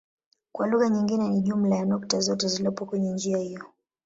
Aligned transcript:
Kwa 0.51 0.67
lugha 0.67 0.89
nyingine 0.89 1.29
ni 1.29 1.41
jumla 1.41 1.75
ya 1.75 1.85
nukta 1.85 2.19
zote 2.19 2.47
zilizopo 2.47 2.85
kwenye 2.85 3.13
njia 3.13 3.37
hiyo. 3.37 3.65